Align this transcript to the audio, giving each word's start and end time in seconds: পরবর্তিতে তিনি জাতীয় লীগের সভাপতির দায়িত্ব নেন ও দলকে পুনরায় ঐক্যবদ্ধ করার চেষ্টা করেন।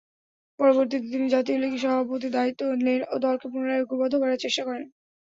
পরবর্তিতে 0.59 1.07
তিনি 1.09 1.27
জাতীয় 1.35 1.57
লীগের 1.59 1.81
সভাপতির 1.83 2.35
দায়িত্ব 2.37 2.61
নেন 2.79 3.01
ও 3.05 3.25
দলকে 3.25 3.45
পুনরায় 3.51 3.81
ঐক্যবদ্ধ 3.81 4.13
করার 4.19 4.43
চেষ্টা 4.43 4.63
করেন। 4.67 4.83